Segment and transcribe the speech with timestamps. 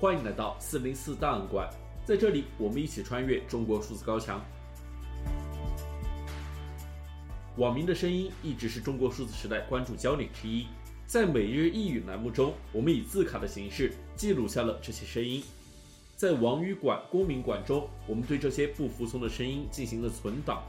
[0.00, 1.68] 欢迎来到四零四档案馆，
[2.04, 4.40] 在这里，我们一起穿越中国数字高墙。
[7.56, 10.66] 网民的声音一直是中国数字时代关注焦点之一。
[11.04, 15.42] 在每日一语栏目中，我们以字卡的形式记录下了这些声音。
[16.14, 20.62] 在网语馆、公民馆中，我们对这些不服从的声音进行了存档。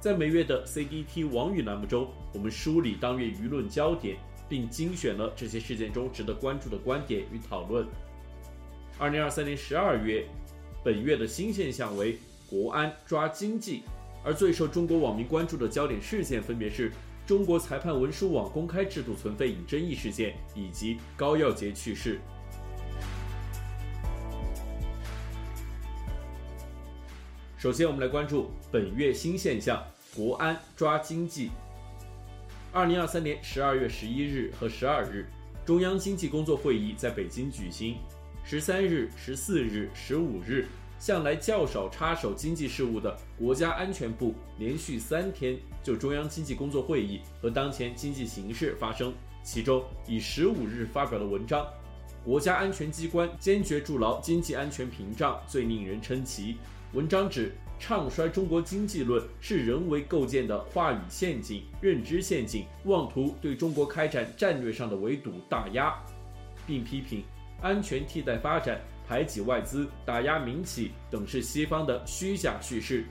[0.00, 4.16] 在每月的 CDT 网语栏目中，我们梳理当月舆论焦点，
[4.48, 7.86] 并精选了这些事件中值得关注的观点与讨论。
[9.00, 10.26] 二零二三年十二月，
[10.82, 12.18] 本月的新现象为
[12.50, 13.84] 国安抓经济，
[14.24, 16.90] 而最受中国网民关注的焦点事件分别是
[17.24, 22.18] 中国裁判文书网公开制度存废引争议事件以及高耀杰去世。
[27.56, 29.80] 首先，我们来关注本月新现象：
[30.12, 31.52] 国安抓经济。
[32.72, 35.28] 二零二三年十二月十一日和十二日，
[35.64, 37.96] 中央经济工作会议在北京举行。
[38.50, 40.66] 十三日、十四日、十五日，
[40.98, 49.12] 向来较少插手经济事务的国家安全部连续三天就中央经济工作会议和当前经济形势发声。
[49.42, 51.62] 其中，以十五日发表的文章
[52.24, 56.56] 《国家安全机关坚决筑牢经济安全屏障》最令人称奇。
[56.94, 65.94] 文章指，唱衰中国经济论是人为构建的话语陷阱、认知陷阱，妄图对中国开展战略上的围堵打压，
[66.66, 67.22] 并批评。
[67.60, 73.04] 安全替代发展、排挤外资、打压民企等是西方的虚假叙事。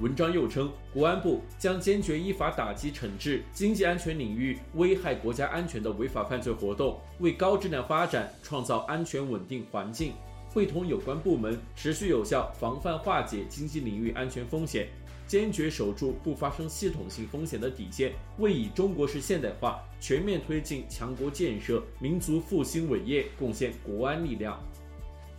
[0.00, 10.12] 文章又称，国安部将坚决依法打击惩治经济安全领域危害国家安全的违法犯罪活动，为高质量发展创造安全稳定环境，
[10.56, 14.88] 会同有关部门持续有效防范化解经济领域安全风险。
[15.26, 24.58] 坚决守住不发生系统性风险的底线，为以中国式现代化全面推进强国建设、民族复兴伟业贡献国安力量。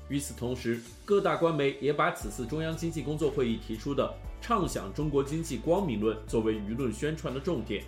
[0.08, 7.84] 与此同时，各大官媒也把此次中央经济工作会议提出的畅想中国经济光明论作为舆论宣传的重点。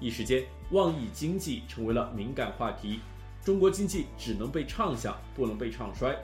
[0.00, 3.00] 一时间，妄议经济成为了敏感话题。
[3.44, 6.16] 中国经济只能被畅想，不能被唱衰。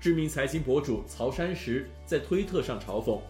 [0.00, 3.20] 知名财经博主曹山石在推特上嘲讽。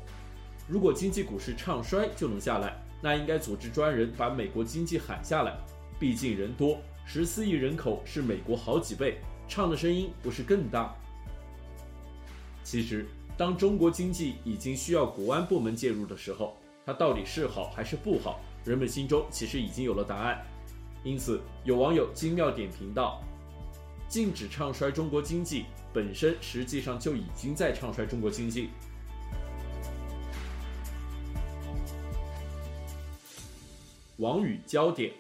[0.69, 5.57] 如果经济股市唱衰就能下来，那应该组织专人把美国经济喊下来。
[5.99, 9.19] 毕竟人多，十四亿人口是美国好几倍，
[9.49, 10.95] 唱的声音不是更大？
[12.63, 18.41] 其实，当中国经济已经需要国安部门介入的时候，它到底是好还是不好？
[18.63, 20.45] 人们心中其实已经有了答案。
[21.03, 23.25] 因此，有网友精妙点评道
[24.09, 28.71] ：“禁止唱衰中国经济，本身实际上就已经在唱衰中国经济。”
[34.17, 35.13] 网语焦点，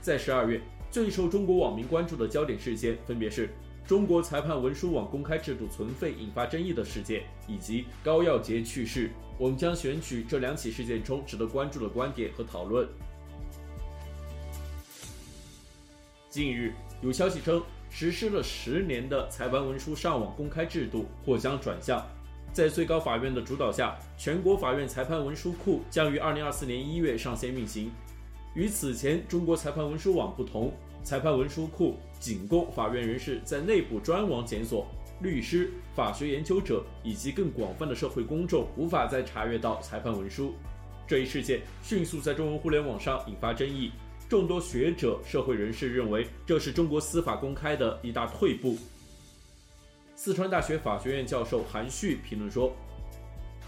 [0.00, 0.60] 在十二月
[0.90, 3.50] 最受中国网民关注的焦点事件，分别是
[3.86, 9.10] 中国裁判文书网公开制度存废引发争议的事件，以及高耀洁去世。
[9.36, 12.88] 我们将选取这两起事件中值得关注的观点和讨论。
[16.30, 22.04] 近日有消息称，实施了十年的裁判文书上网公开制度或将转向。
[22.52, 27.90] 在最高法院的主导下，全国法院裁判文书库将于二零二四年一月上线运行。
[28.54, 30.72] 与此前中国裁判文书网不同，
[31.04, 34.88] 裁判文书库仅供法院人士在内部专网检索，
[35.20, 40.54] 律师、法学研究者以及更广泛的社会公众无法再查阅到裁判文书。
[41.06, 43.92] 这一事件迅速在中文互联网上引发争议，
[44.28, 48.76] 众多学者、社会人士认为这是中国司法公开的一大退步。
[50.14, 52.70] 四川大学法学院教授韩旭评论说：“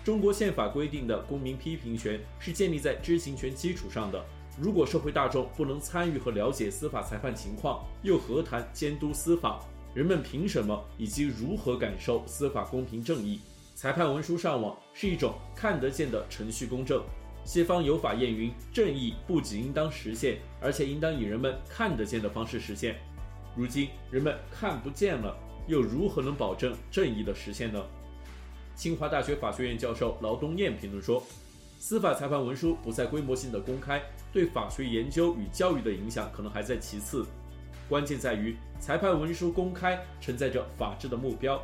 [0.05, 4.23] 中国宪法规定的公民批评权是建立在知情权基础上的。
[4.61, 9.61] 如果社会大众不能参与和了解司法裁判情况，又何谈监督司法？
[9.95, 13.41] 人们凭什么以及如何感受司法公平正义？
[13.75, 17.03] 裁判文书上网是一种看得见的程序公正。
[17.45, 22.97] 西方有法谚云：正义不仅应当实现，而且应当以人们看得见的方式实现。
[23.57, 25.37] 如今人们看不见了。”
[25.69, 27.81] 又如何能保证正义的实现呢？
[28.75, 31.23] 清华大学法学院教授劳东燕评论说
[31.79, 34.03] ：“司法裁判文书不再规模性的公开，
[34.33, 37.25] 对法学研究与教育的影响可能还在其次。
[37.89, 41.63] 关键在于裁判文书公开承载着法治的目标。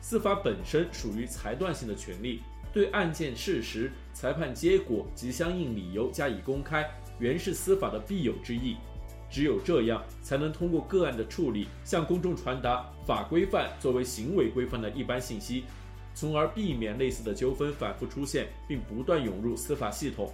[0.00, 2.40] 司法本身属于裁断性的权利，
[2.72, 8.76] 对案件事实、裁判结果及相应理由加以公开，原是司法的必有之义。”
[9.30, 15.64] 只有这样，才能通过个案的处理，向公众传达法规范作为行为规范的一般信息，
[16.14, 20.32] 从而避免类似的纠纷反复出现，并不断涌入司法系统。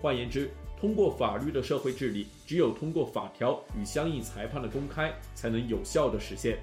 [0.00, 0.48] 换言之，
[0.80, 6.58] 通过法律的社会治理，只有通过法条与相应裁判的公开，才能有效地实现。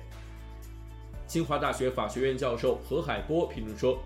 [1.27, 3.97] 清华大学法学院教授何海波评论说：“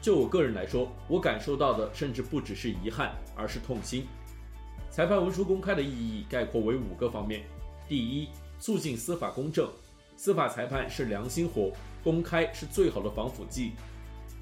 [0.00, 4.06] 就我个人来说，我感受到的甚至不只是遗憾，而是痛心。
[4.90, 7.42] 裁判文书公开的意义概括为五个方面：
[7.88, 8.28] 第一，
[8.58, 9.70] 促进司法公正，
[10.16, 11.72] 司法裁判是良心活，
[12.04, 13.70] 公开是最好的防腐剂；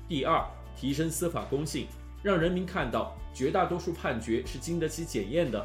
[0.08, 0.44] 第二，
[0.76, 1.86] 提升司法公信，
[2.22, 5.64] 让人民看到绝大多数判决是经得起检验的；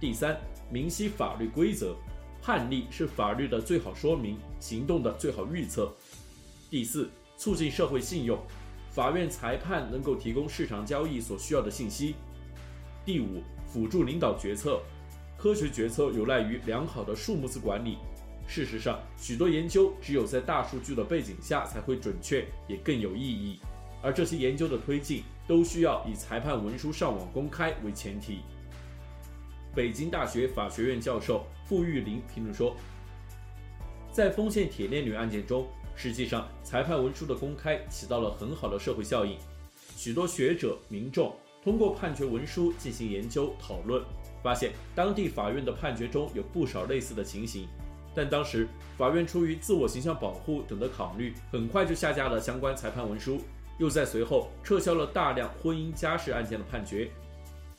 [0.00, 0.40] 第三，
[0.70, 1.96] 明晰法律规则。”
[2.42, 5.92] 判例是法律的最好说明，行动的最好预测。
[6.70, 8.38] 第四，促进社会信用，
[8.90, 12.14] 法院裁判能够提供市场交易所需要的信息。
[13.04, 14.80] 第五，辅助领导决策，
[15.36, 17.98] 科学决策有赖于良好的数目字管理。
[18.46, 23.60] 事实上，许多研究只有在大数据的背景下才会准确，也更有意义。
[24.02, 28.40] 而这些研究的推进，都需要以裁判文书上网公开为前提。
[29.74, 32.74] 北京大学法学院教授傅玉林评论说，
[34.12, 39.36] 在丰县铁链女案件中，实际上裁判文书的公开起到了很好的社会效应。
[39.96, 44.02] 许多学者、民众通过判决文书进行研究讨论，
[44.42, 47.68] 发现当地法院的判决中有不少类似的情形。
[48.12, 48.66] 但当时
[48.98, 53.40] 法院出于自我形象保护等的考虑，很快就下架了相关裁判文书，
[53.78, 57.08] 又在随后撤销了大量婚姻家事案件的判决。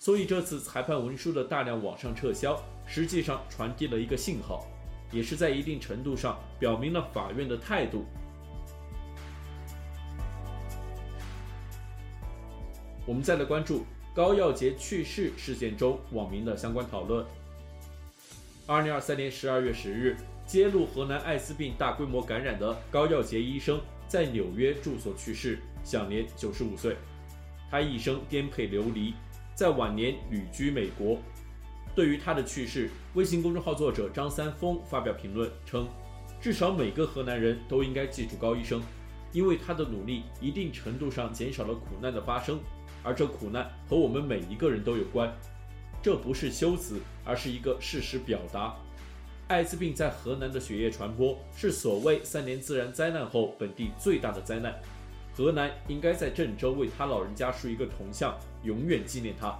[0.01, 4.65] 所以这次裁判文书的大量网上撤销，实际上传递了一个信号，
[5.11, 8.03] 也是在一定程度上表明了法院的态度。
[13.05, 17.23] 我们再来关注高耀杰去世事件中网民的相关讨论。
[18.65, 26.97] 二零二三年十二月十日，揭露河南艾滋病大规模感染的高耀杰医生在纽约住所去世，享年九十五岁。
[27.69, 29.13] 他一生颠沛流离。
[29.61, 31.19] 在晚年旅居美国。
[31.93, 35.87] 对于他的去世，微信公众号作者张三丰发表评论称
[36.41, 38.81] ：“至少每个河南人都应该记住高医生，
[39.31, 42.59] 因为他的努力一定程度上减少了苦难的发生，
[43.03, 45.31] 而这苦难和我们每一个人都有关。
[46.01, 48.75] 这不是修辞，而是一个事实表达。
[49.47, 54.73] 艾滋病在河南的血液传播是所谓三年自然灾难后本地最大的灾难。”
[55.41, 59.57] 河南应该在郑州为他老人家竖一个铜像，永远纪念他，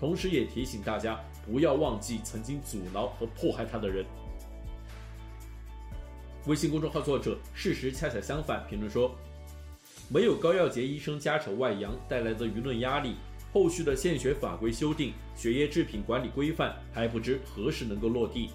[0.00, 4.04] 同时也提醒大家不要忘记曾经阻挠和迫害他的人。
[6.46, 9.14] 微信公众号作者事实恰恰相反评论说，
[10.08, 13.14] 没有高耀洁医生家丑外扬带来的舆论压力，
[13.52, 18.48] 后续的献血法规修订、血液制品管理规范还不知何时能够落地；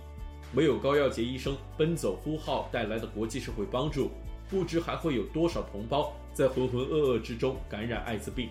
[0.51, 4.11] 没有高耀洁医生奔走呼号带来的国际社会帮助。
[4.47, 8.49] 不知还会有多少同胞在浑浑噩噩之中感染艾滋病。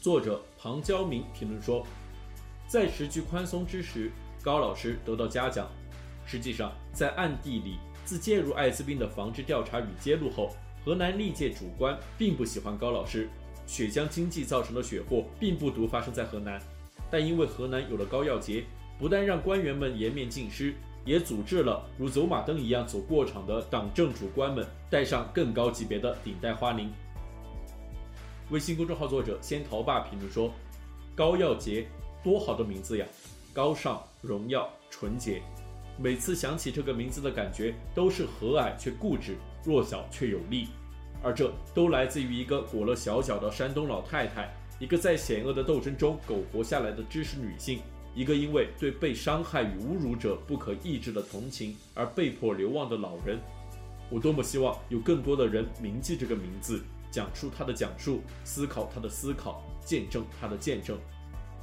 [0.00, 1.86] 作者庞娇明评论说，
[2.66, 4.10] 在时局宽松之时，
[4.42, 5.70] 高老师得到嘉奖。
[6.26, 10.50] 实际上，在暗地里，自介入艾滋病的防治调查与揭露后，
[10.84, 13.28] 河南历届主官并不喜欢高老师。
[13.64, 16.60] 血浆经济造成的血祸并不独发生在河南，
[17.08, 18.64] 但因为河南有了高耀洁，
[18.98, 20.74] 不但让官员们颜面尽失。
[21.06, 26.92] 也组织了如走马灯一样走过场的党政主官们戴上更高级别的顶戴花翎。
[28.50, 30.52] 微信公众号作者仙桃爸评论说
[31.16, 31.86] ：“高耀洁，
[32.22, 33.06] 多好的名字呀！
[33.52, 35.40] 高尚、荣耀、纯洁，
[35.98, 40.68] 每次想起这个名字的感觉都是和蔼却固执，弱小却有力。
[41.22, 47.80] 而这都来自于一个裹了小脚的山东老太太，一个在险恶的斗争中苟活下来的知识女性。”
[48.16, 53.38] 一个因为对被伤害与侮辱者不可抑制的同情而被迫流亡的老人，
[54.08, 60.98] 我多么希望有更多的人铭记这个名字，讲述他的讲述，思考他的思考，见证他的见证。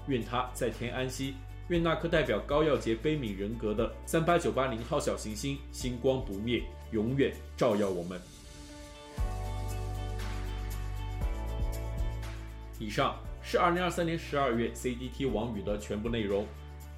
[0.05, 1.33] 愿他在天安息，
[1.69, 8.21] 愿那颗代表高耀洁悲悯人格的三八九八零号小行星星光不灭，永远照耀我们。
[12.77, 13.17] 以上。
[13.45, 16.47] 是二零二三年十二月 CDT 网语的全部内容。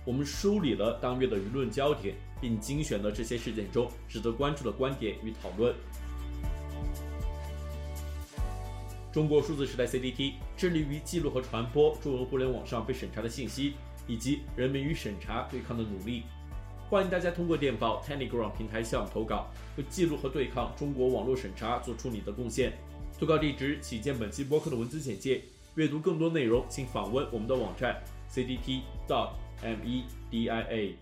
[0.06, 5.74] 我们梳理了当月的舆论焦点，并精选了这些事件中值得关注的观点与讨论。
[9.12, 13.74] 中国数字时代 CDT 致力于记录和传播中文互联网上被审查的信息，
[14.06, 16.24] 以及人民与审查对抗的努力。
[16.88, 22.74] 欢迎大家通过电报 Telegram 平台向我们投稿，为记录和对抗中国网络审查做出你的贡献。
[23.18, 25.42] 投稿地址请见本期播客的文字简介。
[25.76, 28.02] 阅读更多内容，请访问我们的网站
[28.32, 30.96] cdt.media。